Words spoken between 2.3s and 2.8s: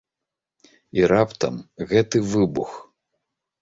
выбух!